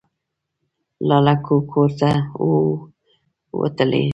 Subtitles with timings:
[1.07, 2.59] لا له کوره نه وو
[3.59, 4.05] وتلي.